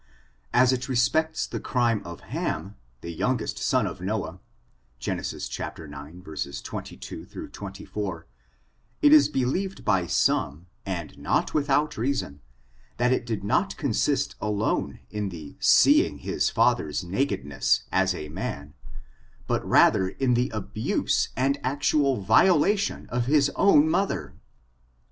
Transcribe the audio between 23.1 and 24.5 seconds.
his own mother.